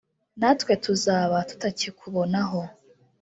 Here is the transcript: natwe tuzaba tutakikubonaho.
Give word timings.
natwe 0.39 0.73
tuzaba 0.83 1.37
tutakikubonaho. 1.49 2.61